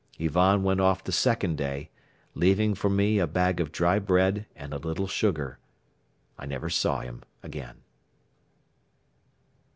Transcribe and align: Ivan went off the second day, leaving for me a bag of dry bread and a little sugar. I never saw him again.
Ivan 0.19 0.63
went 0.63 0.81
off 0.81 1.03
the 1.03 1.11
second 1.11 1.59
day, 1.59 1.91
leaving 2.33 2.73
for 2.73 2.89
me 2.89 3.19
a 3.19 3.27
bag 3.27 3.59
of 3.59 3.71
dry 3.71 3.99
bread 3.99 4.47
and 4.55 4.73
a 4.73 4.79
little 4.79 5.05
sugar. 5.05 5.59
I 6.39 6.47
never 6.47 6.71
saw 6.71 7.01
him 7.01 7.21
again. 7.43 7.81